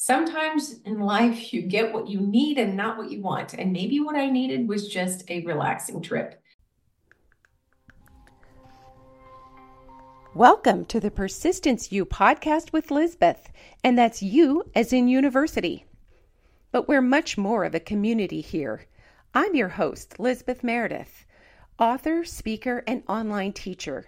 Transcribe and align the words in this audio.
Sometimes 0.00 0.78
in 0.84 1.00
life, 1.00 1.52
you 1.52 1.60
get 1.60 1.92
what 1.92 2.06
you 2.06 2.20
need 2.20 2.56
and 2.56 2.76
not 2.76 2.96
what 2.96 3.10
you 3.10 3.20
want. 3.20 3.54
And 3.54 3.72
maybe 3.72 3.98
what 3.98 4.14
I 4.14 4.30
needed 4.30 4.68
was 4.68 4.86
just 4.86 5.28
a 5.28 5.44
relaxing 5.44 6.00
trip. 6.00 6.40
Welcome 10.36 10.84
to 10.84 11.00
the 11.00 11.10
Persistence 11.10 11.90
U 11.90 12.06
podcast 12.06 12.72
with 12.72 12.92
Lisbeth, 12.92 13.50
and 13.82 13.98
that's 13.98 14.22
you 14.22 14.70
as 14.72 14.92
in 14.92 15.08
university. 15.08 15.84
But 16.70 16.86
we're 16.86 17.02
much 17.02 17.36
more 17.36 17.64
of 17.64 17.74
a 17.74 17.80
community 17.80 18.40
here. 18.40 18.86
I'm 19.34 19.56
your 19.56 19.70
host, 19.70 20.20
Lisbeth 20.20 20.62
Meredith, 20.62 21.26
author, 21.76 22.24
speaker, 22.24 22.84
and 22.86 23.02
online 23.08 23.52
teacher. 23.52 24.06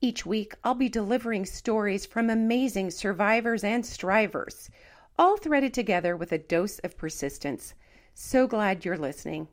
Each 0.00 0.24
week, 0.24 0.54
I'll 0.64 0.74
be 0.74 0.88
delivering 0.88 1.44
stories 1.44 2.06
from 2.06 2.30
amazing 2.30 2.92
survivors 2.92 3.62
and 3.62 3.84
strivers 3.84 4.70
all 5.18 5.36
threaded 5.36 5.74
together 5.74 6.16
with 6.16 6.32
a 6.32 6.38
dose 6.38 6.78
of 6.80 6.96
persistence. 6.96 7.74
So 8.14 8.46
glad 8.46 8.84
you're 8.84 8.96
listening. 8.96 9.48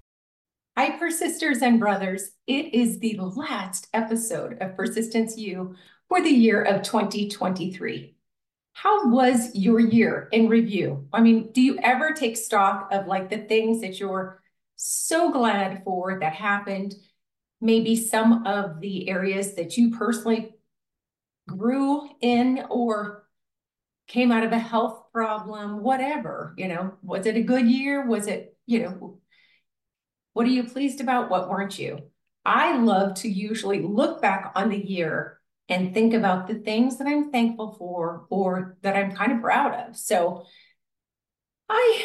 Hi, 0.77 0.91
persisters 0.97 1.61
and 1.61 1.79
brothers. 1.79 2.31
It 2.45 2.73
is 2.73 2.99
the 2.99 3.17
last 3.17 3.87
episode 3.93 4.57
of 4.61 4.75
Persistence 4.75 5.37
U 5.37 5.75
for 6.09 6.21
the 6.21 6.29
year 6.29 6.61
of 6.61 6.83
2023. 6.83 8.15
How 8.73 9.09
was 9.09 9.55
your 9.55 9.79
year 9.79 10.27
in 10.33 10.49
review? 10.49 11.07
I 11.13 11.21
mean, 11.21 11.51
do 11.53 11.61
you 11.61 11.79
ever 11.81 12.11
take 12.11 12.35
stock 12.35 12.89
of 12.91 13.07
like 13.07 13.29
the 13.29 13.37
things 13.37 13.81
that 13.81 13.99
you're 13.99 14.43
so 14.75 15.31
glad 15.31 15.83
for 15.85 16.19
that 16.19 16.33
happened? 16.33 16.95
Maybe 17.61 17.95
some 17.95 18.45
of 18.45 18.81
the 18.81 19.09
areas 19.09 19.55
that 19.55 19.77
you 19.77 19.95
personally 19.97 20.55
grew 21.47 22.09
in 22.19 22.65
or 22.69 23.23
came 24.07 24.31
out 24.33 24.43
of 24.43 24.51
a 24.51 24.59
health 24.59 25.04
problem, 25.15 25.81
whatever, 25.81 26.53
you 26.57 26.67
know, 26.67 26.93
was 27.01 27.25
it 27.25 27.37
a 27.37 27.41
good 27.41 27.65
year? 27.65 28.05
Was 28.05 28.27
it, 28.27 28.53
you 28.65 28.83
know, 28.83 29.19
what 30.33 30.45
are 30.45 30.49
you 30.49 30.65
pleased 30.65 30.99
about? 30.99 31.29
What 31.29 31.49
weren't 31.49 31.79
you? 31.79 31.99
I 32.43 32.75
love 32.75 33.13
to 33.21 33.29
usually 33.29 33.81
look 33.81 34.21
back 34.21 34.51
on 34.55 34.67
the 34.67 34.77
year 34.77 35.39
and 35.69 35.93
think 35.93 36.13
about 36.13 36.47
the 36.47 36.55
things 36.55 36.97
that 36.97 37.07
I'm 37.07 37.31
thankful 37.31 37.77
for 37.79 38.25
or 38.29 38.75
that 38.81 38.97
I'm 38.97 39.15
kind 39.15 39.31
of 39.31 39.41
proud 39.41 39.87
of. 39.87 39.95
So 39.95 40.43
I 41.69 42.03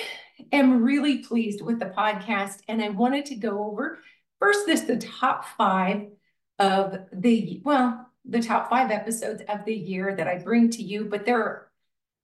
am 0.52 0.84
really 0.84 1.18
pleased 1.18 1.62
with 1.62 1.80
the 1.80 1.86
podcast 1.86 2.58
and 2.68 2.80
I 2.80 2.90
wanted 2.90 3.26
to 3.26 3.34
go 3.34 3.64
over 3.64 3.98
first 4.38 4.66
this 4.66 4.82
the 4.82 4.98
top 4.98 5.44
5 5.58 6.06
of 6.60 6.96
the 7.12 7.60
well 7.64 8.06
the 8.24 8.40
top 8.40 8.70
5 8.70 8.90
episodes 8.90 9.42
of 9.48 9.64
the 9.64 9.74
year 9.74 10.14
that 10.16 10.28
I 10.28 10.38
bring 10.38 10.70
to 10.70 10.82
you 10.82 11.06
but 11.06 11.26
there 11.26 11.42
are 11.42 11.69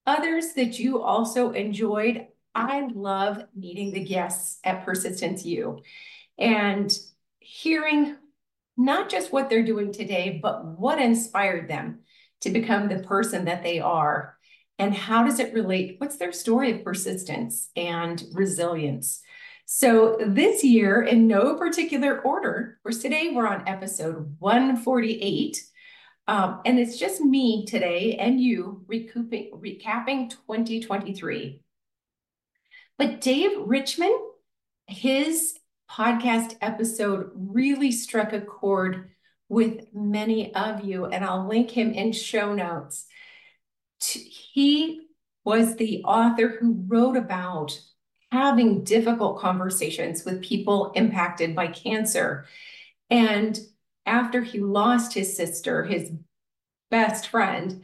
others 0.07 0.53
that 0.55 0.79
you 0.79 1.03
also 1.03 1.51
enjoyed. 1.51 2.27
I 2.55 2.89
love 2.95 3.45
meeting 3.55 3.93
the 3.93 4.05
guests 4.05 4.59
at 4.65 4.85
Persistence 4.85 5.45
U 5.45 5.83
and 6.39 6.97
hearing 7.39 8.17
not 8.77 9.09
just 9.09 9.33
what 9.33 9.49
they're 9.49 9.65
doing 9.65 9.93
today, 9.93 10.39
but 10.43 10.65
what 10.65 11.01
inspired 11.01 11.69
them 11.69 12.01
to 12.43 12.51
become 12.51 12.89
the 12.89 12.99
person 13.01 13.47
that 13.47 13.63
they 13.63 13.81
are. 13.81 14.37
And 14.79 14.95
how 14.95 15.25
does 15.25 15.39
it 15.39 15.55
relate? 15.55 15.97
What's 15.99 16.19
their 16.19 16.33
story 16.33 16.73
of 16.73 16.85
persistence 16.85 17.71
and 17.75 18.23
resilience? 18.33 19.23
So, 19.65 20.17
this 20.25 20.63
year, 20.63 21.03
in 21.03 21.27
no 21.27 21.55
particular 21.55 22.21
order, 22.21 22.79
for 22.83 22.93
today, 22.93 23.33
we're 23.35 23.49
on 23.49 23.67
episode 23.67 24.37
148 24.39 25.61
um, 26.29 26.61
and 26.65 26.79
it's 26.79 26.99
just 26.99 27.21
me 27.21 27.65
today 27.67 28.17
and 28.17 28.41
you 28.41 28.85
recouping, 28.87 29.53
recapping 29.53 30.31
2023. 30.31 31.63
But 32.99 33.21
Dave 33.21 33.53
Richman, 33.65 34.17
his 34.87 35.59
podcast 35.91 36.57
episode 36.61 37.31
really 37.35 37.93
struck 37.93 38.33
a 38.33 38.41
chord 38.41 39.11
with 39.49 39.87
many 39.95 40.53
of 40.55 40.85
you, 40.85 41.07
and 41.07 41.25
I'll 41.25 41.47
link 41.47 41.71
him 41.71 41.93
in 41.93 42.13
show 42.13 42.55
notes. 42.55 43.07
He 44.01 45.03
was 45.45 45.77
the 45.77 46.03
author 46.03 46.49
who 46.49 46.85
wrote 46.89 47.17
about 47.17 47.79
having 48.33 48.83
difficult 48.83 49.39
conversations 49.39 50.25
with 50.25 50.43
people 50.43 50.91
impacted 50.97 51.55
by 51.55 51.69
cancer. 51.69 52.47
And 53.09 53.59
after 54.07 54.43
he 54.43 54.61
lost 54.61 55.13
his 55.13 55.37
sister, 55.37 55.85
his 55.85 56.13
best 56.91 57.29
friend, 57.29 57.83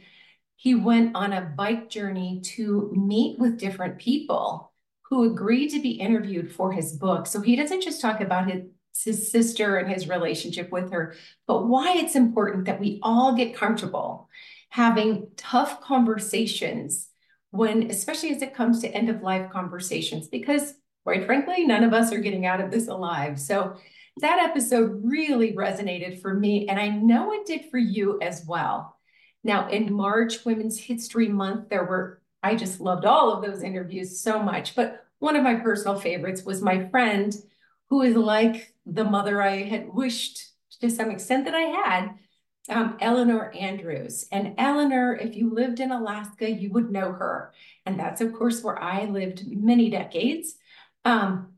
he 0.55 0.75
went 0.75 1.15
on 1.15 1.33
a 1.33 1.41
bike 1.41 1.89
journey 1.89 2.41
to 2.41 2.91
meet 2.95 3.37
with 3.37 3.59
different 3.59 3.99
people 3.99 4.71
who 5.09 5.31
agreed 5.31 5.69
to 5.69 5.81
be 5.81 5.91
interviewed 5.91 6.51
for 6.51 6.71
his 6.71 6.93
book. 6.93 7.27
So 7.27 7.41
he 7.41 7.55
doesn't 7.55 7.83
just 7.83 8.01
talk 8.01 8.21
about 8.21 8.49
his, 8.49 8.63
his 9.03 9.31
sister 9.31 9.77
and 9.77 9.91
his 9.91 10.07
relationship 10.07 10.71
with 10.71 10.91
her, 10.91 11.15
but 11.45 11.67
why 11.67 11.95
it's 11.97 12.15
important 12.15 12.65
that 12.65 12.79
we 12.79 12.99
all 13.03 13.35
get 13.35 13.55
comfortable 13.55 14.29
having 14.69 15.27
tough 15.37 15.81
conversations 15.81 17.09
when, 17.51 17.91
especially 17.91 18.31
as 18.31 18.41
it 18.41 18.55
comes 18.55 18.79
to 18.81 18.87
end 18.87 19.09
of 19.09 19.21
life 19.21 19.51
conversations, 19.51 20.27
because 20.29 20.73
quite 21.03 21.25
frankly, 21.25 21.65
none 21.65 21.83
of 21.83 21.93
us 21.93 22.11
are 22.11 22.19
getting 22.19 22.45
out 22.45 22.61
of 22.61 22.71
this 22.71 22.87
alive. 22.87 23.39
So 23.39 23.75
that 24.17 24.39
episode 24.39 25.01
really 25.03 25.53
resonated 25.53 26.21
for 26.21 26.33
me, 26.33 26.67
and 26.67 26.79
I 26.79 26.89
know 26.89 27.33
it 27.33 27.45
did 27.45 27.69
for 27.71 27.77
you 27.77 28.19
as 28.21 28.45
well. 28.47 28.97
Now, 29.43 29.69
in 29.69 29.91
March, 29.91 30.45
Women's 30.45 30.79
History 30.79 31.27
Month, 31.27 31.69
there 31.69 31.83
were, 31.83 32.21
I 32.41 32.55
just 32.55 32.79
loved 32.79 33.05
all 33.05 33.33
of 33.33 33.43
those 33.43 33.63
interviews 33.63 34.19
so 34.19 34.41
much. 34.41 34.75
But 34.75 35.05
one 35.19 35.35
of 35.35 35.43
my 35.43 35.55
personal 35.55 35.99
favorites 35.99 36.43
was 36.43 36.61
my 36.61 36.87
friend, 36.89 37.35
who 37.89 38.01
is 38.01 38.15
like 38.15 38.73
the 38.85 39.03
mother 39.03 39.41
I 39.41 39.63
had 39.63 39.93
wished 39.93 40.49
to 40.81 40.89
some 40.89 41.11
extent 41.11 41.45
that 41.45 41.55
I 41.55 41.61
had, 41.61 42.09
um, 42.69 42.97
Eleanor 43.01 43.51
Andrews. 43.53 44.27
And 44.31 44.55
Eleanor, 44.57 45.15
if 45.15 45.35
you 45.35 45.53
lived 45.53 45.79
in 45.79 45.91
Alaska, 45.91 46.49
you 46.49 46.71
would 46.71 46.91
know 46.91 47.11
her. 47.11 47.53
And 47.85 47.99
that's, 47.99 48.21
of 48.21 48.33
course, 48.33 48.63
where 48.63 48.81
I 48.81 49.05
lived 49.05 49.43
many 49.47 49.89
decades. 49.89 50.55
Um, 51.03 51.52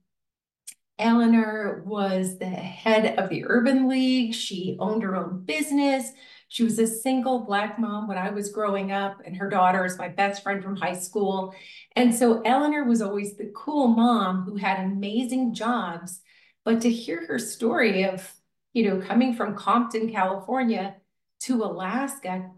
Eleanor 0.98 1.84
was 1.86 2.38
the 2.38 2.46
head 2.46 3.20
of 3.20 3.30
the 3.30 3.44
Urban 3.46 3.88
League. 3.90 4.34
She 4.34 4.78
owned 4.80 5.04
her 5.04 5.16
own 5.16 5.44
business. 5.44 6.12
She 6.48 6.64
was 6.64 6.80
a 6.80 6.88
single 6.88 7.40
Black 7.40 7.78
mom 7.78 8.08
when 8.08 8.18
I 8.18 8.30
was 8.30 8.52
growing 8.52 8.92
up, 8.92 9.18
and 9.26 9.36
her 9.36 9.50
daughter 9.50 9.84
is 9.84 9.98
my 9.98 10.08
best 10.08 10.42
friend 10.42 10.64
from 10.64 10.78
high 10.78 10.94
school. 10.94 11.54
And 11.96 12.16
so 12.16 12.42
Eleanor 12.44 12.86
was 12.86 13.02
always 13.02 13.36
the 13.36 13.52
cool 13.56 13.88
mom 13.88 14.44
who 14.44 14.56
had 14.56 14.80
amazing 14.80 15.54
jobs. 15.54 16.22
But 16.64 16.82
to 16.82 16.90
hear 16.90 17.26
her 17.28 17.40
story 17.40 18.04
of, 18.04 18.34
you 18.74 18.90
know, 18.90 19.06
coming 19.06 19.36
from 19.36 19.56
Compton, 19.56 20.12
California 20.12 20.96
to 21.42 21.64
Alaska, 21.64 22.52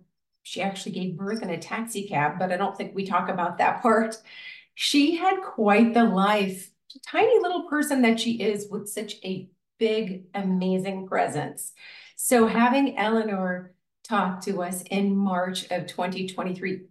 she 0.44 0.62
actually 0.62 0.94
gave 0.94 1.18
birth 1.18 1.42
in 1.42 1.50
a 1.50 1.58
taxi 1.58 2.08
cab, 2.08 2.40
but 2.40 2.52
I 2.52 2.58
don't 2.58 2.78
think 2.78 2.94
we 2.94 3.06
talk 3.06 3.30
about 3.30 3.58
that 3.58 3.82
part. 3.82 4.16
She 4.76 5.16
had 5.16 5.42
quite 5.42 5.94
the 5.94 6.04
life 6.04 6.70
tiny 7.06 7.40
little 7.42 7.64
person 7.64 8.02
that 8.04 8.20
she 8.20 8.42
is 8.42 8.68
with 8.70 8.90
such 8.90 9.16
a 9.24 9.50
big, 9.78 10.26
amazing 10.34 11.08
presence. 11.08 11.74
So 12.16 12.48
having 12.48 12.98
Eleanor 12.98 13.74
talk 14.04 14.42
to 14.42 14.64
us 14.64 14.84
in 14.84 15.16
March 15.16 15.70
of 15.72 15.88
2023, 15.88 16.86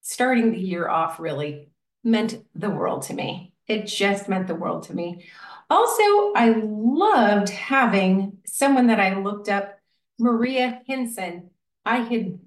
starting 0.00 0.52
the 0.52 0.58
year 0.58 0.88
off 0.88 1.20
really 1.20 1.68
meant 2.02 2.44
the 2.54 2.70
world 2.70 3.02
to 3.02 3.14
me. 3.14 3.52
It 3.66 3.86
just 3.86 4.28
meant 4.28 4.46
the 4.46 4.54
world 4.54 4.84
to 4.84 4.94
me. 4.94 5.26
Also, 5.70 6.02
I 6.36 6.54
loved 6.62 7.48
having 7.48 8.38
someone 8.46 8.88
that 8.88 9.00
I 9.00 9.18
looked 9.18 9.48
up, 9.48 9.78
Maria 10.18 10.82
Henson. 10.86 11.50
I 11.84 11.98
had 11.98 12.38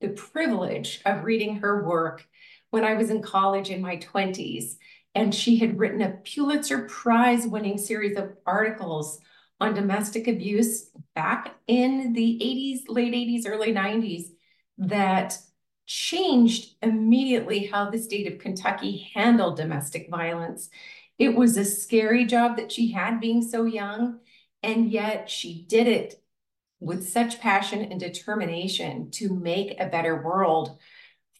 the 0.00 0.08
privilege 0.08 1.00
of 1.04 1.24
reading 1.24 1.56
her 1.56 1.84
work 1.84 2.26
when 2.70 2.84
I 2.84 2.94
was 2.94 3.10
in 3.10 3.22
college 3.22 3.70
in 3.70 3.82
my 3.82 3.96
20s 3.98 4.76
and 5.14 5.34
she 5.34 5.58
had 5.58 5.78
written 5.78 6.02
a 6.02 6.18
Pulitzer 6.24 6.86
Prize 6.88 7.46
winning 7.46 7.78
series 7.78 8.16
of 8.16 8.36
articles 8.46 9.20
on 9.60 9.74
domestic 9.74 10.28
abuse 10.28 10.90
back 11.14 11.56
in 11.66 12.12
the 12.12 12.38
80s, 12.42 12.88
late 12.88 13.12
80s, 13.12 13.50
early 13.50 13.72
90s 13.72 14.28
that 14.78 15.36
changed 15.86 16.74
immediately 16.82 17.66
how 17.66 17.90
the 17.90 17.98
state 17.98 18.30
of 18.32 18.38
Kentucky 18.38 19.10
handled 19.14 19.56
domestic 19.56 20.08
violence. 20.10 20.68
It 21.18 21.34
was 21.34 21.56
a 21.56 21.64
scary 21.64 22.24
job 22.24 22.56
that 22.58 22.70
she 22.70 22.92
had 22.92 23.20
being 23.20 23.42
so 23.42 23.64
young, 23.64 24.20
and 24.62 24.90
yet 24.90 25.28
she 25.28 25.64
did 25.68 25.88
it 25.88 26.22
with 26.78 27.08
such 27.08 27.40
passion 27.40 27.80
and 27.80 27.98
determination 27.98 29.10
to 29.12 29.34
make 29.34 29.80
a 29.80 29.88
better 29.88 30.22
world 30.22 30.78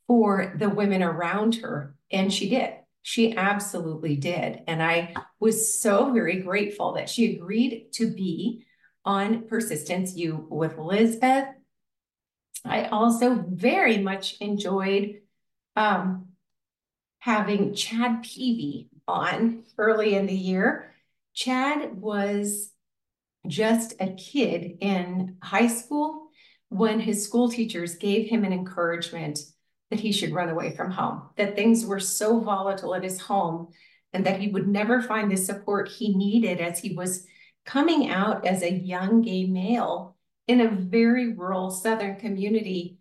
for 0.07 0.55
the 0.59 0.69
women 0.69 1.03
around 1.03 1.57
her. 1.57 1.95
And 2.11 2.33
she 2.33 2.49
did. 2.49 2.73
She 3.09 3.35
absolutely 3.35 4.17
did. 4.17 4.65
And 4.67 4.83
I 4.83 5.15
was 5.41 5.81
so 5.81 6.13
very 6.13 6.41
grateful 6.41 6.93
that 6.93 7.09
she 7.09 7.35
agreed 7.35 7.91
to 7.95 8.13
be 8.13 8.67
on 9.03 9.49
Persistence 9.49 10.15
U 10.15 10.47
with 10.51 10.77
Lisbeth. 10.77 11.49
I 12.67 12.85
also 12.89 13.47
very 13.49 13.97
much 13.97 14.37
enjoyed 14.43 15.23
um, 15.75 16.27
having 17.21 17.73
Chad 17.73 18.25
Peevy 18.25 18.91
on 19.09 19.65
early 19.79 20.15
in 20.15 20.27
the 20.27 20.37
year. 20.37 20.93
Chad 21.33 21.95
was 21.95 22.75
just 23.47 23.95
a 24.01 24.13
kid 24.13 24.77
in 24.83 25.39
high 25.43 25.69
school 25.69 26.29
when 26.69 27.01
his 27.01 27.25
school 27.25 27.49
teachers 27.49 27.97
gave 27.97 28.29
him 28.29 28.45
an 28.45 28.53
encouragement 28.53 29.39
that 29.91 30.01
he 30.01 30.13
should 30.13 30.33
run 30.33 30.49
away 30.49 30.75
from 30.75 30.91
home, 30.91 31.23
that 31.37 31.57
things 31.57 31.87
were 31.87 32.01
so 32.01 32.41
volatile 32.41 32.95
at 32.95 33.03
his 33.03 33.21
home, 33.21 33.69
and 34.13 34.27
that 34.27 34.41
he 34.41 34.49
would 34.49 34.69
never 34.69 35.03
find 35.03 35.31
the 35.31 35.37
support 35.37 35.89
he 35.89 36.15
needed 36.15 36.61
as 36.61 36.79
he 36.79 36.95
was 36.95 37.27
coming 37.65 38.09
out 38.09 38.47
as 38.47 38.63
a 38.63 38.73
young 38.73 39.23
gay 39.23 39.45
male 39.45 40.17
in 40.47 40.61
a 40.61 40.71
very 40.71 41.35
rural 41.35 41.71
Southern 41.71 42.17
community 42.17 42.99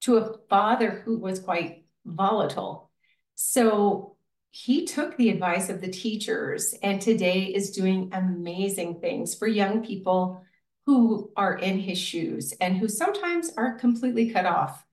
to 0.00 0.16
a 0.16 0.38
father 0.48 1.02
who 1.04 1.18
was 1.18 1.38
quite 1.38 1.84
volatile. 2.04 2.90
So 3.34 4.16
he 4.50 4.86
took 4.86 5.16
the 5.16 5.30
advice 5.30 5.68
of 5.68 5.80
the 5.80 5.90
teachers 5.90 6.74
and 6.82 7.00
today 7.00 7.44
is 7.44 7.72
doing 7.72 8.10
amazing 8.12 9.00
things 9.00 9.34
for 9.34 9.46
young 9.46 9.84
people 9.84 10.42
who 10.86 11.30
are 11.36 11.56
in 11.56 11.78
his 11.78 11.98
shoes 11.98 12.52
and 12.60 12.76
who 12.76 12.88
sometimes 12.88 13.50
are 13.56 13.78
completely 13.78 14.30
cut 14.30 14.46
off 14.46 14.84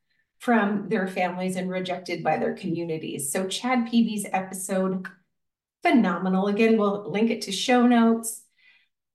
from 0.42 0.90
their 0.90 1.08
families 1.08 1.56
and 1.56 1.70
rejected 1.70 2.24
by 2.24 2.36
their 2.38 2.56
communities. 2.56 3.32
So 3.32 3.48
Chad 3.48 3.88
Peevy's 3.88 4.26
episode, 4.34 5.06
phenomenal. 5.84 6.48
Again, 6.48 6.80
we'll 6.80 7.12
link 7.12 7.30
it 7.30 7.44
to 7.44 7.52
show 7.52 7.86
notes. 7.86 8.42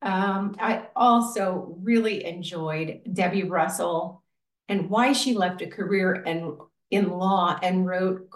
Um, 0.02 0.54
I 0.60 0.86
also 0.94 1.76
really 1.82 2.24
enjoyed 2.24 3.00
Debbie 3.12 3.42
Russell 3.42 4.22
and 4.68 4.88
why 4.88 5.12
she 5.12 5.34
left 5.34 5.62
a 5.62 5.66
career 5.66 6.14
in, 6.14 6.58
in 6.92 7.10
law 7.10 7.58
and 7.60 7.84
wrote 7.84 8.28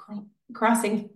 Crossing 0.52 1.10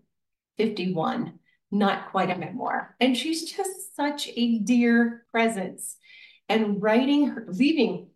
51, 0.58 1.40
not 1.72 2.12
quite 2.12 2.30
a 2.30 2.38
memoir. 2.38 2.94
And 3.00 3.16
she's 3.16 3.50
just 3.50 3.96
such 3.96 4.28
a 4.28 4.58
dear 4.60 5.26
presence. 5.32 5.96
And 6.48 6.80
writing 6.80 7.30
her, 7.30 7.46
leaving 7.48 8.10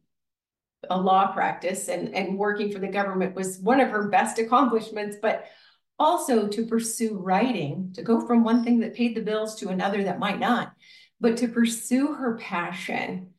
a 0.90 0.98
law 0.98 1.32
practice 1.32 1.88
and, 1.88 2.14
and 2.14 2.38
working 2.38 2.72
for 2.72 2.78
the 2.78 2.88
government 2.88 3.34
was 3.34 3.58
one 3.58 3.80
of 3.80 3.90
her 3.90 4.08
best 4.08 4.38
accomplishments, 4.38 5.16
but 5.20 5.46
also 5.98 6.46
to 6.46 6.66
pursue 6.66 7.18
writing, 7.18 7.92
to 7.94 8.02
go 8.02 8.24
from 8.26 8.44
one 8.44 8.62
thing 8.62 8.80
that 8.80 8.94
paid 8.94 9.16
the 9.16 9.22
bills 9.22 9.56
to 9.56 9.68
another 9.68 10.04
that 10.04 10.18
might 10.18 10.38
not, 10.38 10.72
but 11.20 11.36
to 11.36 11.48
pursue 11.48 12.14
her 12.14 12.36
passion 12.36 13.30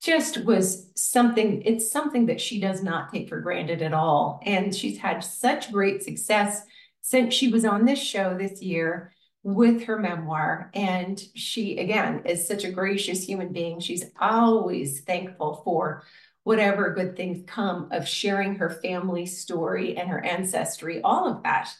just 0.00 0.44
was 0.44 0.90
something, 0.94 1.62
it's 1.62 1.90
something 1.90 2.26
that 2.26 2.40
she 2.40 2.60
does 2.60 2.82
not 2.82 3.12
take 3.12 3.28
for 3.28 3.40
granted 3.40 3.82
at 3.82 3.92
all. 3.92 4.40
And 4.46 4.74
she's 4.74 4.98
had 4.98 5.22
such 5.22 5.72
great 5.72 6.02
success 6.02 6.62
since 7.02 7.34
she 7.34 7.48
was 7.48 7.64
on 7.64 7.84
this 7.84 7.98
show 7.98 8.36
this 8.36 8.62
year 8.62 9.12
with 9.42 9.84
her 9.84 9.98
memoir. 9.98 10.70
And 10.74 11.20
she, 11.34 11.78
again, 11.78 12.22
is 12.24 12.46
such 12.46 12.64
a 12.64 12.70
gracious 12.70 13.24
human 13.24 13.52
being. 13.52 13.80
She's 13.80 14.04
always 14.18 15.00
thankful 15.00 15.62
for 15.64 16.04
whatever 16.44 16.94
good 16.94 17.16
things 17.16 17.42
come 17.46 17.88
of 17.92 18.08
sharing 18.08 18.56
her 18.56 18.70
family 18.70 19.26
story 19.26 19.96
and 19.96 20.08
her 20.08 20.24
ancestry, 20.24 21.00
all 21.02 21.28
of 21.28 21.42
that. 21.42 21.72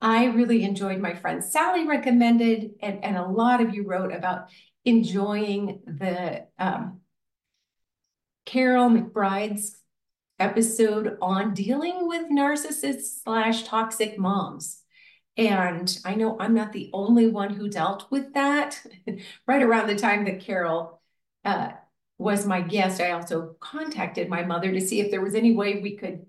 I 0.00 0.26
really 0.26 0.62
enjoyed 0.62 1.00
my 1.00 1.14
friend 1.14 1.42
Sally 1.42 1.86
recommended, 1.86 2.72
and, 2.82 3.04
and 3.04 3.16
a 3.16 3.26
lot 3.26 3.60
of 3.60 3.74
you 3.74 3.84
wrote 3.84 4.12
about 4.12 4.48
enjoying 4.84 5.80
the 5.86 6.46
um, 6.58 7.00
Karyl 8.46 8.90
McBride's 8.90 9.76
episode 10.38 11.18
on 11.20 11.52
dealing 11.52 12.06
with 12.06 12.30
narcissists 12.30 13.22
slash 13.22 13.64
toxic 13.64 14.18
moms. 14.18 14.82
And 15.36 15.96
I 16.04 16.14
know 16.14 16.36
I'm 16.38 16.54
not 16.54 16.72
the 16.72 16.90
only 16.92 17.28
one 17.28 17.54
who 17.54 17.68
dealt 17.68 18.10
with 18.10 18.34
that. 18.34 18.84
right 19.46 19.62
around 19.62 19.88
the 19.88 19.96
time 19.96 20.24
that 20.24 20.40
Karyl 20.40 20.98
uh, 21.44 21.70
was 22.18 22.44
my 22.44 22.60
guest, 22.60 23.00
I 23.00 23.12
also 23.12 23.56
contacted 23.60 24.28
my 24.28 24.42
mother 24.44 24.72
to 24.72 24.80
see 24.80 25.00
if 25.00 25.10
there 25.10 25.22
was 25.22 25.36
any 25.36 25.54
way 25.54 25.80
we 25.80 25.96
could 25.96 26.26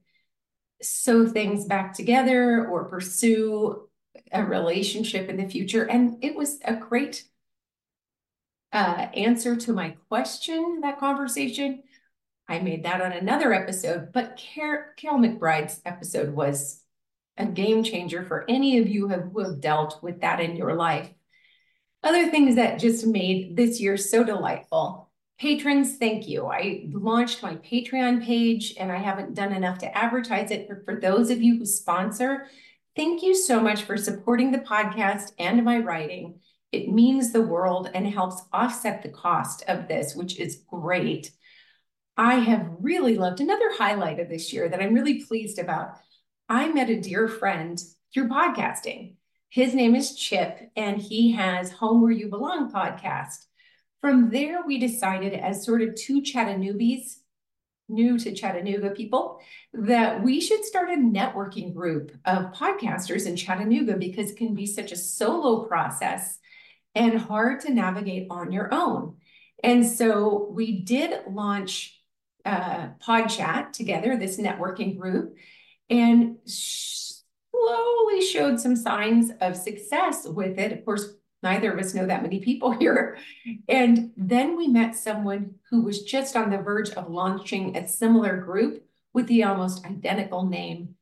sew 0.81 1.27
things 1.27 1.65
back 1.65 1.93
together 1.93 2.67
or 2.67 2.85
pursue 2.85 3.87
a 4.31 4.45
relationship 4.45 5.29
in 5.29 5.37
the 5.37 5.49
future. 5.49 5.83
And 5.83 6.23
it 6.23 6.35
was 6.35 6.59
a 6.63 6.75
great 6.75 7.23
uh, 8.71 9.07
answer 9.15 9.55
to 9.55 9.73
my 9.73 9.95
question, 10.07 10.81
that 10.81 10.99
conversation. 10.99 11.83
I 12.47 12.59
made 12.59 12.83
that 12.83 13.01
on 13.01 13.11
another 13.11 13.51
episode, 13.51 14.11
but 14.13 14.39
Car 14.55 14.93
Karyl 14.97 15.19
McBride's 15.19 15.81
episode 15.85 16.33
was 16.33 16.83
a 17.37 17.45
game 17.45 17.83
changer 17.83 18.23
for 18.23 18.45
any 18.49 18.77
of 18.77 18.87
you 18.87 19.07
who 19.07 19.13
have, 19.13 19.29
who 19.33 19.43
have 19.43 19.61
dealt 19.61 20.01
with 20.03 20.21
that 20.21 20.39
in 20.39 20.55
your 20.55 20.75
life. 20.75 21.09
Other 22.03 22.29
things 22.29 22.55
that 22.55 22.79
just 22.79 23.05
made 23.05 23.55
this 23.55 23.79
year 23.79 23.97
so 23.97 24.23
delightful 24.23 25.08
Patrons, 25.39 25.95
thank 25.95 26.27
you. 26.27 26.47
I 26.47 26.83
launched 26.91 27.41
my 27.41 27.55
Patreon 27.55 28.25
page 28.25 28.73
and 28.77 28.91
I 28.91 28.97
haven't 28.97 29.35
done 29.35 29.53
enough 29.53 29.77
to 29.79 29.97
advertise 29.97 30.51
it. 30.51 30.67
But 30.67 30.83
for 30.83 30.99
those 30.99 31.29
of 31.29 31.41
you 31.41 31.57
who 31.57 31.65
sponsor, 31.65 32.47
thank 32.97 33.23
you 33.23 33.33
so 33.33 33.61
much 33.61 33.83
for 33.83 33.95
supporting 33.95 34.51
the 34.51 34.57
podcast 34.59 35.31
and 35.39 35.63
my 35.63 35.77
writing. 35.77 36.39
It 36.73 36.91
means 36.91 37.31
the 37.31 37.41
world 37.41 37.89
and 37.93 38.05
helps 38.05 38.43
offset 38.51 39.01
the 39.01 39.09
cost 39.09 39.63
of 39.69 39.87
this, 39.87 40.13
which 40.13 40.37
is 40.37 40.63
great. 40.67 41.31
I 42.17 42.35
have 42.35 42.75
really 42.81 43.15
loved 43.15 43.39
another 43.39 43.71
highlight 43.71 44.19
of 44.19 44.27
this 44.27 44.51
year 44.51 44.67
that 44.67 44.81
I'm 44.81 44.93
really 44.93 45.23
pleased 45.23 45.57
about. 45.57 45.91
I 46.49 46.67
met 46.67 46.89
a 46.89 46.99
dear 46.99 47.29
friend 47.29 47.81
through 48.13 48.27
podcasting. 48.27 49.15
His 49.47 49.73
name 49.73 49.95
is 49.95 50.15
Chip, 50.15 50.69
and 50.75 51.01
he 51.01 51.31
has 51.31 51.71
Home 51.71 52.01
Where 52.01 52.11
You 52.11 52.27
Belong 52.27 52.73
podcast. 52.73 53.45
From 54.01 54.29
there, 54.29 54.63
we 54.65 54.79
decided 54.79 55.33
as 55.33 55.65
sort 55.65 55.81
of 55.81 55.95
two 55.95 56.21
Chattanoogies, 56.21 57.17
new 57.89 58.17
to 58.19 58.33
Chattanooga 58.33 58.91
people, 58.91 59.39
that 59.73 60.23
we 60.23 60.39
should 60.39 60.63
start 60.63 60.89
a 60.89 60.95
networking 60.95 61.73
group 61.73 62.11
of 62.23 62.53
podcasters 62.53 63.25
in 63.25 63.35
Chattanooga 63.35 63.97
because 63.97 64.31
it 64.31 64.37
can 64.37 64.55
be 64.55 64.65
such 64.65 64.91
a 64.91 64.95
solo 64.95 65.65
process 65.65 66.39
and 66.95 67.19
hard 67.19 67.59
to 67.61 67.73
navigate 67.73 68.27
on 68.29 68.51
your 68.51 68.73
own. 68.73 69.17
And 69.63 69.85
so 69.85 70.49
we 70.51 70.81
did 70.81 71.19
launch 71.29 71.99
uh, 72.45 72.89
PodChat 73.05 73.73
together, 73.73 74.15
this 74.15 74.39
networking 74.39 74.97
group, 74.97 75.35
and 75.89 76.37
slowly 76.45 78.21
showed 78.21 78.59
some 78.59 78.77
signs 78.77 79.31
of 79.41 79.57
success 79.57 80.25
with 80.25 80.57
it. 80.57 80.71
Of 80.71 80.85
course, 80.85 81.15
neither 81.41 81.71
of 81.71 81.79
us 81.79 81.93
know 81.93 82.05
that 82.05 82.23
many 82.23 82.39
people 82.39 82.71
here. 82.79 83.17
And 83.67 84.11
then 84.17 84.57
we 84.57 84.67
met 84.67 84.95
someone 84.95 85.55
who 85.69 85.83
was 85.83 86.03
just 86.03 86.35
on 86.35 86.49
the 86.49 86.57
verge 86.57 86.91
of 86.91 87.09
launching 87.09 87.75
a 87.75 87.87
similar 87.87 88.37
group 88.37 88.83
with 89.13 89.27
the 89.27 89.43
almost 89.43 89.85
identical 89.85 90.45
name. 90.45 90.95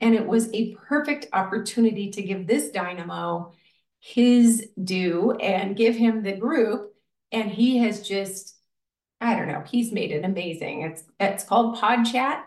And 0.00 0.14
it 0.14 0.26
was 0.26 0.52
a 0.52 0.74
perfect 0.74 1.26
opportunity 1.32 2.10
to 2.10 2.22
give 2.22 2.46
this 2.46 2.70
dynamo 2.70 3.52
his 4.00 4.68
due 4.82 5.32
and 5.32 5.76
give 5.76 5.96
him 5.96 6.22
the 6.22 6.36
group. 6.36 6.92
And 7.32 7.50
he 7.50 7.78
has 7.78 8.06
just, 8.06 8.54
I 9.20 9.34
don't 9.34 9.48
know, 9.48 9.64
he's 9.66 9.92
made 9.92 10.10
it 10.10 10.24
amazing. 10.24 10.82
It's 10.82 11.04
it's 11.18 11.44
called 11.44 11.78
Pod 11.78 12.04
Chat. 12.04 12.44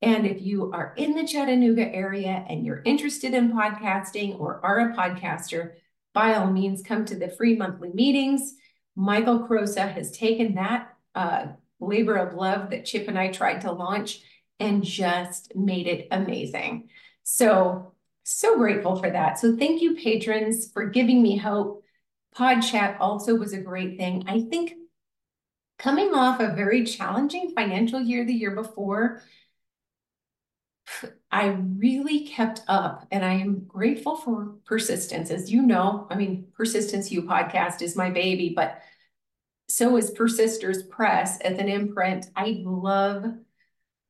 And 0.00 0.26
if 0.26 0.40
you 0.40 0.72
are 0.72 0.94
in 0.96 1.14
the 1.14 1.26
Chattanooga 1.26 1.86
area 1.86 2.44
and 2.48 2.64
you're 2.64 2.82
interested 2.84 3.34
in 3.34 3.52
podcasting 3.52 4.38
or 4.38 4.64
are 4.64 4.90
a 4.90 4.94
podcaster, 4.94 5.74
by 6.14 6.34
all 6.34 6.50
means, 6.50 6.82
come 6.82 7.04
to 7.06 7.16
the 7.16 7.28
free 7.28 7.56
monthly 7.56 7.90
meetings. 7.92 8.54
Michael 8.96 9.46
Crosa 9.46 9.92
has 9.92 10.12
taken 10.12 10.54
that 10.54 10.96
uh, 11.14 11.46
labor 11.80 12.16
of 12.16 12.34
love 12.34 12.70
that 12.70 12.84
Chip 12.84 13.08
and 13.08 13.18
I 13.18 13.30
tried 13.30 13.62
to 13.62 13.72
launch 13.72 14.20
and 14.60 14.84
just 14.84 15.54
made 15.56 15.86
it 15.86 16.08
amazing. 16.10 16.88
So, 17.24 17.92
so 18.22 18.56
grateful 18.56 18.96
for 18.96 19.10
that. 19.10 19.38
So, 19.38 19.56
thank 19.56 19.82
you, 19.82 19.96
patrons, 19.96 20.70
for 20.72 20.86
giving 20.86 21.22
me 21.22 21.36
hope. 21.36 21.82
Pod 22.34 22.62
chat 22.62 22.96
also 23.00 23.34
was 23.34 23.52
a 23.52 23.60
great 23.60 23.98
thing. 23.98 24.24
I 24.26 24.40
think 24.40 24.72
coming 25.78 26.14
off 26.14 26.40
a 26.40 26.54
very 26.54 26.84
challenging 26.84 27.52
financial 27.54 28.00
year 28.00 28.24
the 28.24 28.32
year 28.32 28.52
before, 28.52 29.22
I 31.30 31.46
really 31.46 32.26
kept 32.26 32.62
up 32.68 33.06
and 33.10 33.24
I 33.24 33.34
am 33.34 33.64
grateful 33.66 34.16
for 34.16 34.54
persistence. 34.64 35.30
As 35.30 35.50
you 35.50 35.62
know, 35.62 36.06
I 36.10 36.14
mean, 36.14 36.48
Persistence 36.56 37.10
U 37.10 37.22
podcast 37.22 37.82
is 37.82 37.96
my 37.96 38.10
baby, 38.10 38.52
but 38.54 38.80
so 39.68 39.96
is 39.96 40.10
Persisters 40.10 40.84
Press 40.84 41.40
as 41.40 41.58
an 41.58 41.68
imprint. 41.68 42.26
I 42.36 42.62
love 42.64 43.24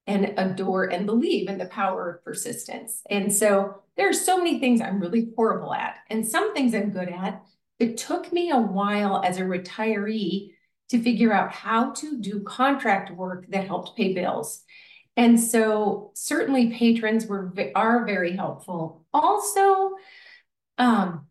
and 0.06 0.34
adore 0.36 0.84
and 0.84 1.06
believe 1.06 1.48
in 1.48 1.58
the 1.58 1.66
power 1.66 2.10
of 2.10 2.24
persistence. 2.24 3.02
And 3.08 3.32
so 3.32 3.82
there 3.96 4.08
are 4.08 4.12
so 4.12 4.36
many 4.36 4.60
things 4.60 4.80
I'm 4.80 5.00
really 5.00 5.28
horrible 5.34 5.72
at 5.72 5.96
and 6.10 6.26
some 6.26 6.52
things 6.52 6.74
I'm 6.74 6.90
good 6.90 7.08
at. 7.08 7.42
It 7.78 7.96
took 7.96 8.32
me 8.32 8.50
a 8.50 8.58
while 8.58 9.22
as 9.24 9.38
a 9.38 9.42
retiree 9.42 10.50
to 10.90 11.02
figure 11.02 11.32
out 11.32 11.52
how 11.52 11.92
to 11.92 12.20
do 12.20 12.40
contract 12.40 13.10
work 13.10 13.46
that 13.48 13.66
helped 13.66 13.96
pay 13.96 14.12
bills. 14.12 14.62
And 15.16 15.38
so 15.38 16.10
certainly 16.14 16.72
patrons 16.72 17.26
were 17.26 17.52
are 17.74 18.04
very 18.04 18.36
helpful. 18.36 19.04
Also, 19.12 19.92
um, 20.78 21.26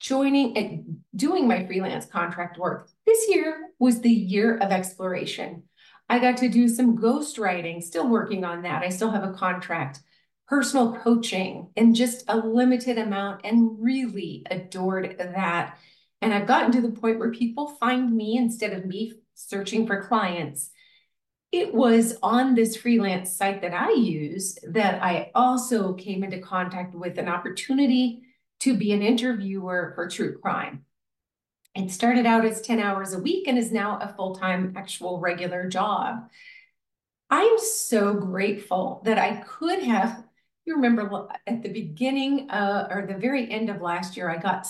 joining 0.00 0.56
and 0.56 0.98
doing 1.14 1.48
my 1.48 1.66
freelance 1.66 2.06
contract 2.06 2.58
work. 2.58 2.88
This 3.06 3.28
year 3.28 3.70
was 3.78 4.00
the 4.00 4.10
year 4.10 4.56
of 4.58 4.70
exploration. 4.70 5.64
I 6.08 6.18
got 6.18 6.36
to 6.38 6.48
do 6.48 6.68
some 6.68 6.98
ghostwriting, 6.98 7.82
still 7.82 8.08
working 8.08 8.44
on 8.44 8.62
that. 8.62 8.82
I 8.82 8.88
still 8.90 9.10
have 9.10 9.24
a 9.24 9.32
contract, 9.32 10.00
personal 10.46 10.96
coaching 10.98 11.70
and 11.76 11.94
just 11.94 12.24
a 12.28 12.36
limited 12.36 12.98
amount, 12.98 13.40
and 13.44 13.76
really 13.80 14.44
adored 14.50 15.16
that. 15.18 15.78
And 16.22 16.32
I've 16.32 16.46
gotten 16.46 16.72
to 16.72 16.80
the 16.80 16.92
point 17.00 17.18
where 17.18 17.32
people 17.32 17.76
find 17.80 18.14
me 18.14 18.36
instead 18.36 18.72
of 18.72 18.86
me 18.86 19.12
searching 19.34 19.86
for 19.86 20.02
clients. 20.02 20.70
It 21.56 21.72
was 21.72 22.18
on 22.22 22.54
this 22.54 22.76
freelance 22.76 23.34
site 23.34 23.62
that 23.62 23.72
I 23.72 23.92
use 23.92 24.58
that 24.68 25.02
I 25.02 25.30
also 25.34 25.94
came 25.94 26.22
into 26.22 26.38
contact 26.38 26.94
with 26.94 27.16
an 27.16 27.28
opportunity 27.28 28.24
to 28.60 28.76
be 28.76 28.92
an 28.92 29.00
interviewer 29.00 29.92
for 29.94 30.06
true 30.06 30.36
crime. 30.36 30.84
It 31.74 31.90
started 31.90 32.26
out 32.26 32.44
as 32.44 32.60
10 32.60 32.78
hours 32.78 33.14
a 33.14 33.18
week 33.18 33.48
and 33.48 33.56
is 33.56 33.72
now 33.72 33.98
a 34.02 34.12
full 34.12 34.34
time, 34.34 34.74
actual 34.76 35.18
regular 35.18 35.66
job. 35.66 36.28
I'm 37.30 37.58
so 37.58 38.12
grateful 38.12 39.00
that 39.06 39.18
I 39.18 39.36
could 39.36 39.82
have. 39.82 40.24
You 40.66 40.74
remember 40.74 41.26
at 41.46 41.62
the 41.62 41.72
beginning 41.72 42.50
uh, 42.50 42.88
or 42.90 43.06
the 43.06 43.16
very 43.16 43.50
end 43.50 43.70
of 43.70 43.80
last 43.80 44.14
year, 44.14 44.28
I 44.28 44.36
got 44.36 44.66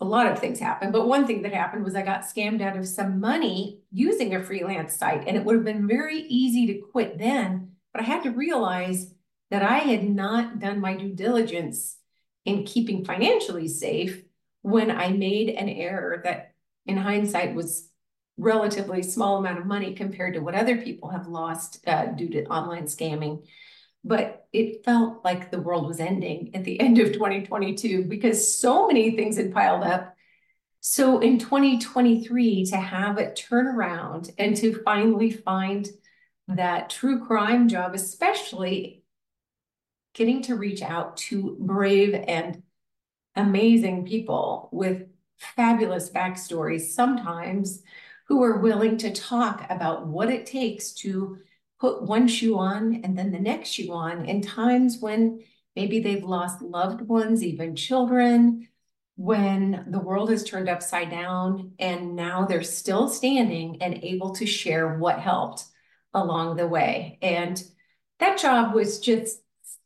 a 0.00 0.04
lot 0.04 0.30
of 0.30 0.38
things 0.38 0.58
happened, 0.58 0.92
but 0.92 1.06
one 1.06 1.26
thing 1.26 1.42
that 1.42 1.54
happened 1.54 1.84
was 1.84 1.94
I 1.94 2.02
got 2.02 2.22
scammed 2.22 2.60
out 2.60 2.76
of 2.76 2.86
some 2.86 3.20
money 3.20 3.80
using 3.92 4.34
a 4.34 4.42
freelance 4.42 4.96
site, 4.96 5.26
and 5.26 5.36
it 5.36 5.44
would 5.44 5.54
have 5.54 5.64
been 5.64 5.86
very 5.86 6.18
easy 6.18 6.66
to 6.66 6.82
quit 6.92 7.18
then. 7.18 7.72
But 7.92 8.02
I 8.02 8.06
had 8.06 8.24
to 8.24 8.30
realize 8.30 9.14
that 9.50 9.62
I 9.62 9.78
had 9.78 10.08
not 10.08 10.58
done 10.58 10.80
my 10.80 10.96
due 10.96 11.14
diligence 11.14 11.96
in 12.44 12.64
keeping 12.64 13.04
financially 13.04 13.68
safe 13.68 14.22
when 14.62 14.90
I 14.90 15.08
made 15.08 15.50
an 15.50 15.68
error 15.68 16.20
that 16.24 16.54
in 16.86 16.96
hindsight 16.96 17.54
was 17.54 17.88
relatively 18.36 19.02
small 19.02 19.38
amount 19.38 19.58
of 19.58 19.66
money 19.66 19.94
compared 19.94 20.34
to 20.34 20.40
what 20.40 20.54
other 20.54 20.78
people 20.78 21.10
have 21.10 21.28
lost 21.28 21.86
uh, 21.86 22.06
due 22.06 22.28
to 22.30 22.44
online 22.46 22.84
scamming. 22.84 23.46
But 24.04 24.46
it 24.52 24.84
felt 24.84 25.24
like 25.24 25.50
the 25.50 25.60
world 25.60 25.86
was 25.86 26.00
ending 26.00 26.50
at 26.54 26.64
the 26.64 26.78
end 26.86 26.98
of 26.98 27.12
2022 27.12 28.04
because 28.04 28.56
so 28.56 28.86
many 28.86 29.12
things 29.12 29.36
had 29.36 29.52
piled 29.52 29.82
up. 29.82 30.14
So 30.80 31.20
in 31.20 31.38
2023, 31.38 32.66
to 32.66 32.76
have 32.76 33.18
it 33.18 33.36
turn 33.36 33.66
around 33.66 34.30
and 34.38 34.54
to 34.58 34.82
finally 34.82 35.30
find 35.30 35.88
that 36.48 36.90
true 36.90 37.24
crime 37.24 37.68
job, 37.68 37.94
especially 37.94 39.02
getting 40.12 40.42
to 40.42 40.56
reach 40.56 40.82
out 40.82 41.16
to 41.16 41.56
brave 41.58 42.14
and 42.14 42.62
amazing 43.34 44.06
people 44.06 44.68
with 44.72 45.06
fabulous 45.38 46.10
backstories, 46.10 46.92
sometimes 46.92 47.82
who 48.28 48.42
are 48.42 48.58
willing 48.58 48.96
to 48.98 49.12
talk 49.12 49.66
about 49.68 50.06
what 50.06 50.30
it 50.30 50.46
takes 50.46 50.92
to 50.92 51.38
put 51.84 52.02
one 52.02 52.26
shoe 52.26 52.56
on 52.56 53.02
and 53.04 53.18
then 53.18 53.30
the 53.30 53.38
next 53.38 53.68
shoe 53.68 53.92
on 53.92 54.24
in 54.24 54.40
times 54.40 54.96
when 55.00 55.44
maybe 55.76 56.00
they've 56.00 56.24
lost 56.24 56.62
loved 56.62 57.02
ones, 57.02 57.42
even 57.42 57.76
children, 57.76 58.66
when 59.16 59.84
the 59.90 59.98
world 59.98 60.30
has 60.30 60.44
turned 60.44 60.66
upside 60.66 61.10
down 61.10 61.72
and 61.78 62.16
now 62.16 62.46
they're 62.46 62.62
still 62.62 63.06
standing 63.06 63.82
and 63.82 64.02
able 64.02 64.34
to 64.34 64.46
share 64.46 64.96
what 64.96 65.20
helped 65.20 65.64
along 66.14 66.56
the 66.56 66.66
way. 66.66 67.18
And 67.20 67.62
that 68.18 68.38
job 68.38 68.74
was 68.74 68.98
just 68.98 69.40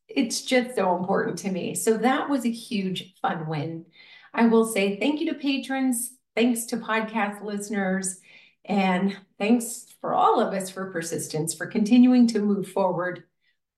it's 0.06 0.42
just 0.42 0.76
so 0.76 0.96
important 0.96 1.36
to 1.40 1.50
me. 1.50 1.74
So 1.74 1.98
that 1.98 2.30
was 2.30 2.46
a 2.46 2.50
huge 2.50 3.16
fun 3.20 3.48
win. 3.48 3.86
I 4.32 4.46
will 4.46 4.66
say 4.66 5.00
thank 5.00 5.20
you 5.20 5.32
to 5.32 5.38
patrons, 5.38 6.12
thanks 6.36 6.66
to 6.66 6.76
podcast 6.76 7.42
listeners, 7.42 8.20
and 8.68 9.16
thanks 9.38 9.86
for 10.00 10.14
all 10.14 10.40
of 10.40 10.52
us 10.52 10.70
for 10.70 10.92
persistence, 10.92 11.54
for 11.54 11.66
continuing 11.66 12.26
to 12.28 12.40
move 12.40 12.68
forward. 12.68 13.24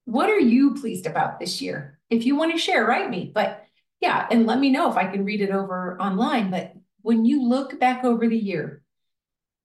What 0.04 0.28
are 0.28 0.40
you 0.40 0.75
pleased 0.75 1.06
about 1.06 1.38
this 1.38 1.62
year? 1.62 1.99
If 2.11 2.26
you 2.26 2.35
want 2.35 2.52
to 2.52 2.59
share, 2.59 2.85
write 2.85 3.09
me. 3.09 3.30
But 3.32 3.64
yeah, 4.00 4.26
and 4.30 4.47
let 4.47 4.59
me 4.59 4.70
know 4.70 4.90
if 4.90 4.97
I 4.97 5.06
can 5.06 5.25
read 5.25 5.40
it 5.40 5.50
over 5.50 6.00
online. 6.00 6.50
But 6.50 6.75
when 7.02 7.25
you 7.25 7.49
look 7.49 7.78
back 7.78 8.04
over 8.04 8.26
the 8.26 8.37
year, 8.37 8.82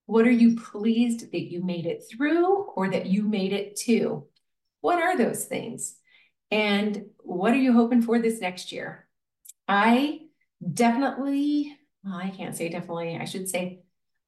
what 0.06 0.26
are 0.26 0.30
you 0.30 0.56
pleased 0.56 1.32
that 1.32 1.50
you 1.50 1.64
made 1.64 1.86
it 1.86 2.04
through 2.08 2.62
or 2.76 2.88
that 2.90 3.06
you 3.06 3.24
made 3.24 3.52
it 3.52 3.76
to? 3.80 4.26
What 4.80 5.02
are 5.02 5.18
those 5.18 5.44
things? 5.44 5.96
And 6.52 7.06
what 7.18 7.52
are 7.52 7.58
you 7.58 7.72
hoping 7.72 8.02
for 8.02 8.20
this 8.20 8.40
next 8.40 8.70
year? 8.70 9.08
I 9.66 10.20
definitely, 10.72 11.76
well, 12.04 12.14
I 12.14 12.30
can't 12.30 12.56
say 12.56 12.68
definitely, 12.68 13.18
I 13.20 13.24
should 13.24 13.48
say, 13.48 13.80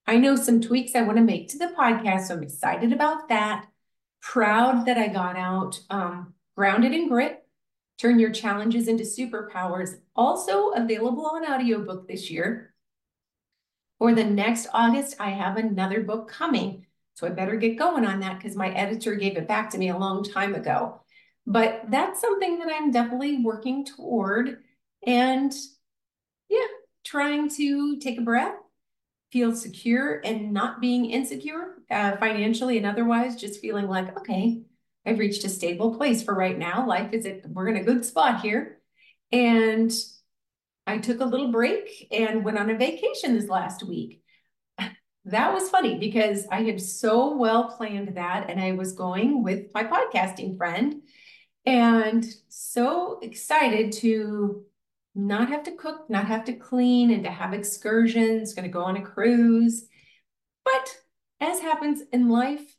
I 0.09 0.17
know 0.17 0.37
some 0.37 0.62
tweaks 0.62 0.95
I 0.95 1.03
want 1.03 1.19
to 1.19 1.23
make 1.23 1.49
to 1.50 1.59
the 1.59 1.75
podcast. 1.79 2.29
So 2.29 2.35
I'm 2.35 2.43
excited 2.43 2.95
about 2.95 3.29
that. 3.29 3.67
Proud 4.23 4.87
that 4.87 4.97
I 4.97 5.09
got 5.09 5.37
out 5.37 5.79
um, 5.91 6.33
Grounded 6.57 6.95
in 6.95 7.09
Grit, 7.09 7.47
Turn 7.99 8.19
Your 8.19 8.31
Challenges 8.31 8.88
into 8.88 9.05
Superpowers, 9.05 9.99
also 10.17 10.71
available 10.71 11.27
on 11.27 11.45
audiobook 11.45 12.09
this 12.09 12.31
year. 12.31 12.73
For 13.99 14.15
the 14.15 14.25
next 14.25 14.69
August, 14.73 15.17
I 15.21 15.29
have 15.29 15.59
another 15.59 16.03
book 16.03 16.31
coming. 16.31 16.87
So 17.12 17.27
I 17.27 17.31
better 17.31 17.57
get 17.57 17.79
going 17.79 18.07
on 18.07 18.21
that 18.21 18.38
because 18.38 18.57
my 18.57 18.71
editor 18.71 19.15
gave 19.15 19.37
it 19.37 19.47
back 19.47 19.69
to 19.71 19.79
me 19.79 19.91
a 19.91 19.99
long 19.99 20.25
time 20.25 20.55
ago. 20.55 21.03
But 21.47 21.83
that's 21.91 22.21
something 22.21 22.61
that 22.61 22.73
I'm 22.73 22.93
definitely 22.93 23.43
working 23.45 23.85
toward 23.85 24.62
and 25.07 25.53
yeah, 26.49 26.67
trying 27.05 27.50
to 27.57 27.99
take 27.99 28.19
a 28.19 28.23
breath, 28.23 28.55
feel 29.33 29.55
secure 29.55 30.21
and 30.25 30.53
not 30.53 30.81
being 30.81 31.07
insecure 31.07 31.75
uh, 31.91 32.17
financially 32.17 32.79
and 32.79 32.87
otherwise, 32.87 33.37
just 33.37 33.61
feeling 33.61 33.87
like, 33.89 34.17
okay, 34.19 34.63
I've 35.05 35.19
reached 35.19 35.45
a 35.45 35.49
stable 35.49 35.97
place 35.97 36.23
for 36.23 36.35
right 36.35 36.59
now. 36.59 36.87
Life 36.87 37.13
is 37.13 37.25
it, 37.25 37.45
we're 37.49 37.69
in 37.69 37.77
a 37.77 37.85
good 37.85 38.05
spot 38.05 38.41
here. 38.41 38.79
And 39.33 39.93
I 40.87 40.99
took 40.99 41.21
a 41.21 41.27
little 41.27 41.53
break 41.53 42.09
and 42.11 42.45
went 42.45 42.59
on 42.59 42.71
a 42.71 42.77
vacation 42.77 43.35
this 43.35 43.49
last 43.49 43.87
week. 43.87 44.23
That 45.25 45.53
was 45.53 45.69
funny 45.69 45.99
because 45.99 46.47
I 46.51 46.63
had 46.63 46.81
so 46.81 47.37
well 47.37 47.77
planned 47.77 48.17
that, 48.17 48.49
and 48.49 48.59
I 48.59 48.73
was 48.73 48.93
going 48.93 49.43
with 49.43 49.67
my 49.75 49.85
podcasting 49.85 50.57
friend 50.57 51.03
and 51.67 52.25
so 52.49 53.19
excited 53.21 53.93
to 53.93 54.65
not 55.19 55.49
have 55.49 55.65
to 55.65 55.73
cook, 55.73 56.09
not 56.09 56.27
have 56.27 56.45
to 56.45 56.53
clean, 56.53 57.11
and 57.11 57.25
to 57.25 57.31
have 57.31 57.53
excursions, 57.53 58.55
going 58.55 58.65
to 58.65 58.73
go 58.73 58.83
on 58.83 58.97
a 58.97 59.03
cruise. 59.03 59.87
But 60.65 60.97
as 61.41 61.61
happens 61.61 62.03
in 62.13 62.29
life, 62.29 62.77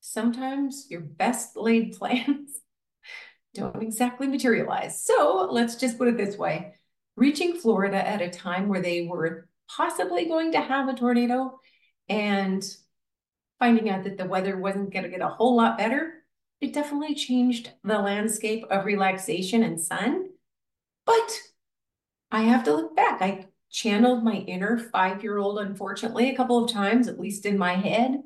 sometimes 0.00 0.86
your 0.88 1.00
best 1.00 1.56
laid 1.56 1.92
plans 1.98 2.50
don't 3.54 3.82
exactly 3.82 4.26
materialize. 4.26 5.04
So 5.04 5.48
let's 5.50 5.76
just 5.76 5.98
put 5.98 6.08
it 6.08 6.16
this 6.16 6.36
way 6.36 6.74
reaching 7.16 7.56
Florida 7.56 7.96
at 7.96 8.22
a 8.22 8.30
time 8.30 8.68
where 8.68 8.80
they 8.80 9.06
were 9.06 9.48
possibly 9.68 10.26
going 10.26 10.52
to 10.52 10.60
have 10.60 10.88
a 10.88 10.94
tornado 10.94 11.58
and 12.08 12.64
finding 13.58 13.90
out 13.90 14.04
that 14.04 14.16
the 14.16 14.24
weather 14.24 14.56
wasn't 14.56 14.92
going 14.92 15.02
to 15.02 15.10
get 15.10 15.20
a 15.20 15.28
whole 15.28 15.56
lot 15.56 15.76
better 15.76 16.20
it 16.60 16.74
definitely 16.74 17.14
changed 17.14 17.72
the 17.84 17.98
landscape 17.98 18.64
of 18.70 18.84
relaxation 18.84 19.62
and 19.62 19.80
sun. 19.80 20.28
But 21.06 21.40
I 22.30 22.42
have 22.42 22.64
to 22.64 22.74
look 22.74 22.96
back. 22.96 23.20
I 23.22 23.46
channeled 23.70 24.24
my 24.24 24.34
inner 24.34 24.78
five 24.78 25.22
year 25.22 25.38
old, 25.38 25.58
unfortunately, 25.58 26.30
a 26.30 26.36
couple 26.36 26.64
of 26.64 26.70
times, 26.70 27.08
at 27.08 27.20
least 27.20 27.46
in 27.46 27.58
my 27.58 27.74
head. 27.74 28.22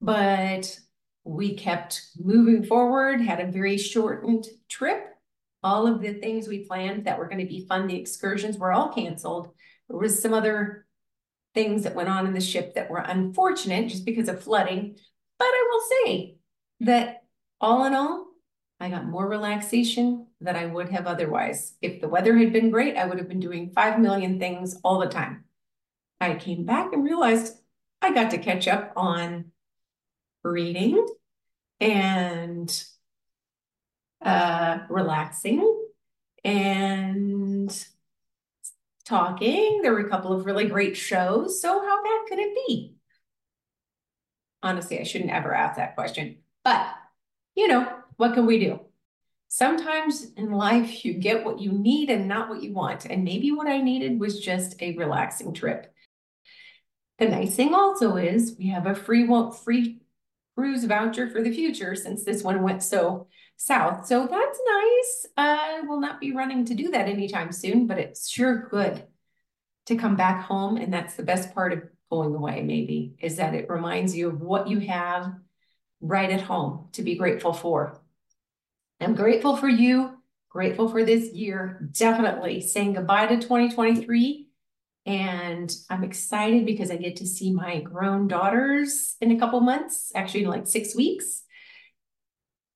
But 0.00 0.78
we 1.24 1.54
kept 1.54 2.02
moving 2.18 2.64
forward, 2.64 3.20
had 3.20 3.40
a 3.40 3.50
very 3.50 3.78
shortened 3.78 4.46
trip. 4.68 5.06
All 5.62 5.86
of 5.86 6.02
the 6.02 6.14
things 6.14 6.46
we 6.46 6.66
planned 6.66 7.06
that 7.06 7.18
were 7.18 7.28
going 7.28 7.40
to 7.40 7.46
be 7.46 7.66
fun, 7.66 7.86
the 7.86 7.98
excursions 7.98 8.58
were 8.58 8.72
all 8.72 8.92
canceled. 8.92 9.48
There 9.88 9.98
was 9.98 10.20
some 10.20 10.34
other 10.34 10.86
things 11.54 11.84
that 11.84 11.94
went 11.94 12.08
on 12.08 12.26
in 12.26 12.34
the 12.34 12.40
ship 12.40 12.74
that 12.74 12.90
were 12.90 12.98
unfortunate 12.98 13.88
just 13.88 14.04
because 14.04 14.28
of 14.28 14.42
flooding. 14.42 14.96
But 15.38 15.46
I 15.46 15.68
will 15.70 16.06
say 16.06 16.36
that 16.80 17.22
all 17.60 17.86
in 17.86 17.94
all, 17.94 18.23
I 18.80 18.90
got 18.90 19.06
more 19.06 19.28
relaxation 19.28 20.26
than 20.40 20.56
I 20.56 20.66
would 20.66 20.88
have 20.90 21.06
otherwise. 21.06 21.74
If 21.80 22.00
the 22.00 22.08
weather 22.08 22.36
had 22.36 22.52
been 22.52 22.70
great, 22.70 22.96
I 22.96 23.06
would 23.06 23.18
have 23.18 23.28
been 23.28 23.40
doing 23.40 23.70
5 23.70 24.00
million 24.00 24.38
things 24.38 24.76
all 24.84 24.98
the 24.98 25.08
time. 25.08 25.44
I 26.20 26.34
came 26.34 26.64
back 26.64 26.92
and 26.92 27.04
realized 27.04 27.56
I 28.02 28.12
got 28.12 28.30
to 28.32 28.38
catch 28.38 28.68
up 28.68 28.92
on 28.96 29.52
reading 30.42 31.06
and 31.80 32.84
uh, 34.22 34.78
relaxing 34.88 35.86
and 36.44 37.86
talking. 39.04 39.80
There 39.82 39.92
were 39.92 40.06
a 40.06 40.10
couple 40.10 40.32
of 40.32 40.46
really 40.46 40.66
great 40.66 40.96
shows. 40.96 41.60
So, 41.60 41.80
how 41.80 42.02
bad 42.02 42.20
could 42.28 42.38
it 42.38 42.54
be? 42.66 42.94
Honestly, 44.62 44.98
I 44.98 45.04
shouldn't 45.04 45.30
ever 45.30 45.54
ask 45.54 45.76
that 45.76 45.94
question 45.94 46.38
But, 46.64 46.86
you 47.54 47.68
know, 47.68 47.86
what 48.16 48.34
can 48.34 48.46
we 48.46 48.58
do? 48.58 48.80
Sometimes 49.48 50.32
in 50.36 50.50
life, 50.50 51.04
you 51.04 51.14
get 51.14 51.44
what 51.44 51.60
you 51.60 51.72
need 51.72 52.10
and 52.10 52.26
not 52.26 52.48
what 52.48 52.62
you 52.62 52.72
want. 52.72 53.06
And 53.06 53.24
maybe 53.24 53.52
what 53.52 53.68
I 53.68 53.80
needed 53.80 54.18
was 54.18 54.40
just 54.40 54.80
a 54.82 54.96
relaxing 54.96 55.54
trip. 55.54 55.92
The 57.18 57.28
nice 57.28 57.54
thing 57.54 57.74
also 57.74 58.16
is 58.16 58.56
we 58.58 58.68
have 58.68 58.86
a 58.86 58.94
free 58.94 59.28
free 59.64 60.00
cruise 60.56 60.84
voucher 60.84 61.28
for 61.28 61.42
the 61.42 61.52
future 61.52 61.94
since 61.94 62.24
this 62.24 62.42
one 62.42 62.62
went 62.62 62.82
so 62.82 63.28
south. 63.56 64.06
So 64.06 64.26
that's 64.26 64.60
nice. 64.66 65.26
I 65.36 65.82
will 65.86 66.00
not 66.00 66.20
be 66.20 66.32
running 66.32 66.64
to 66.66 66.74
do 66.74 66.90
that 66.90 67.08
anytime 67.08 67.52
soon, 67.52 67.86
but 67.86 67.98
it's 67.98 68.28
sure 68.28 68.68
good 68.68 69.04
to 69.86 69.96
come 69.96 70.16
back 70.16 70.44
home. 70.44 70.76
And 70.76 70.92
that's 70.92 71.14
the 71.14 71.22
best 71.22 71.54
part 71.54 71.72
of 71.72 71.82
going 72.10 72.34
away, 72.34 72.62
maybe, 72.62 73.14
is 73.20 73.36
that 73.36 73.54
it 73.54 73.70
reminds 73.70 74.16
you 74.16 74.28
of 74.28 74.40
what 74.40 74.68
you 74.68 74.80
have 74.80 75.32
right 76.00 76.30
at 76.30 76.42
home 76.42 76.88
to 76.92 77.02
be 77.02 77.16
grateful 77.16 77.52
for. 77.52 78.00
I'm 79.04 79.14
grateful 79.14 79.56
for 79.56 79.68
you, 79.68 80.10
grateful 80.48 80.88
for 80.88 81.04
this 81.04 81.32
year, 81.32 81.88
definitely 81.92 82.60
saying 82.60 82.94
goodbye 82.94 83.26
to 83.26 83.36
2023 83.36 84.48
and 85.06 85.74
I'm 85.90 86.02
excited 86.02 86.64
because 86.64 86.90
I 86.90 86.96
get 86.96 87.16
to 87.16 87.26
see 87.26 87.52
my 87.52 87.80
grown 87.80 88.26
daughters 88.26 89.16
in 89.20 89.32
a 89.32 89.38
couple 89.38 89.60
months, 89.60 90.10
actually 90.14 90.44
in 90.44 90.50
like 90.50 90.66
six 90.66 90.96
weeks. 90.96 91.42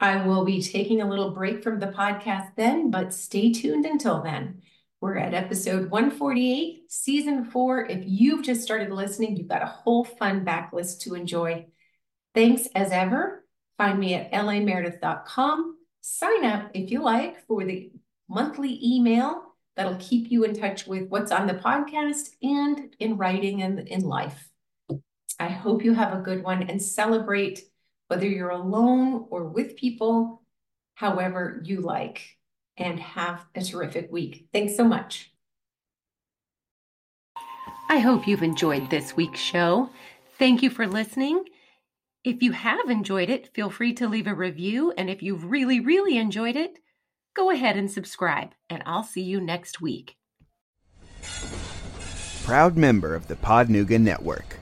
I 0.00 0.26
will 0.26 0.44
be 0.44 0.62
taking 0.62 1.00
a 1.00 1.08
little 1.08 1.30
break 1.30 1.62
from 1.62 1.80
the 1.80 1.86
podcast 1.86 2.54
then, 2.56 2.90
but 2.90 3.14
stay 3.14 3.52
tuned 3.52 3.86
until 3.86 4.22
then. 4.22 4.62
We're 5.00 5.16
at 5.16 5.34
episode 5.34 5.90
148, 5.90 6.90
season 6.92 7.44
four. 7.46 7.86
If 7.86 8.02
you've 8.04 8.44
just 8.44 8.62
started 8.62 8.90
listening, 8.90 9.36
you've 9.36 9.48
got 9.48 9.62
a 9.62 9.66
whole 9.66 10.04
fun 10.04 10.44
backlist 10.44 11.00
to 11.00 11.14
enjoy. 11.14 11.66
Thanks 12.34 12.68
as 12.74 12.92
ever. 12.92 13.44
Find 13.78 13.98
me 13.98 14.14
at 14.14 14.32
lameredith.com. 14.32 15.77
Sign 16.10 16.46
up 16.46 16.70
if 16.72 16.90
you 16.90 17.02
like 17.02 17.46
for 17.46 17.62
the 17.64 17.92
monthly 18.30 18.80
email 18.82 19.42
that'll 19.76 19.96
keep 19.96 20.30
you 20.30 20.42
in 20.42 20.54
touch 20.54 20.86
with 20.86 21.06
what's 21.10 21.30
on 21.30 21.46
the 21.46 21.52
podcast 21.52 22.30
and 22.42 22.96
in 22.98 23.18
writing 23.18 23.60
and 23.62 23.86
in 23.86 24.00
life. 24.00 24.48
I 25.38 25.48
hope 25.48 25.84
you 25.84 25.92
have 25.92 26.14
a 26.14 26.22
good 26.22 26.42
one 26.42 26.62
and 26.62 26.82
celebrate 26.82 27.60
whether 28.08 28.26
you're 28.26 28.48
alone 28.48 29.26
or 29.28 29.44
with 29.44 29.76
people, 29.76 30.42
however 30.94 31.60
you 31.62 31.82
like, 31.82 32.38
and 32.78 32.98
have 32.98 33.44
a 33.54 33.62
terrific 33.62 34.10
week. 34.10 34.48
Thanks 34.50 34.76
so 34.76 34.84
much. 34.84 35.30
I 37.90 37.98
hope 37.98 38.26
you've 38.26 38.42
enjoyed 38.42 38.88
this 38.88 39.14
week's 39.14 39.40
show. 39.40 39.90
Thank 40.38 40.62
you 40.62 40.70
for 40.70 40.86
listening. 40.86 41.44
If 42.24 42.42
you 42.42 42.52
have 42.52 42.90
enjoyed 42.90 43.30
it, 43.30 43.54
feel 43.54 43.70
free 43.70 43.94
to 43.94 44.08
leave 44.08 44.26
a 44.26 44.34
review. 44.34 44.92
And 44.98 45.08
if 45.08 45.22
you've 45.22 45.44
really, 45.44 45.78
really 45.78 46.18
enjoyed 46.18 46.56
it, 46.56 46.78
go 47.34 47.50
ahead 47.50 47.76
and 47.76 47.90
subscribe, 47.90 48.50
and 48.68 48.82
I'll 48.84 49.04
see 49.04 49.22
you 49.22 49.40
next 49.40 49.80
week. 49.80 50.16
Proud 52.44 52.76
member 52.76 53.14
of 53.14 53.28
the 53.28 53.36
Podnuga 53.36 54.00
Network. 54.00 54.58